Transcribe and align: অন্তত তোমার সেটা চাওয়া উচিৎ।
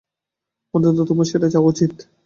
অন্তত 0.73 0.97
তোমার 1.09 1.27
সেটা 1.31 1.47
চাওয়া 1.53 1.69
উচিৎ। 1.71 1.93